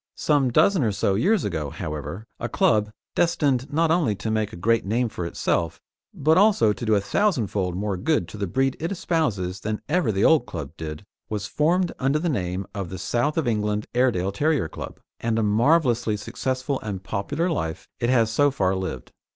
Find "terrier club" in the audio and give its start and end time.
14.31-14.99